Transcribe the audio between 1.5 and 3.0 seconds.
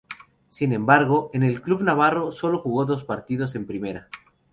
club navarro sólo jugó